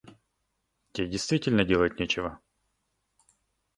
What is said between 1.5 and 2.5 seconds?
делать нечего?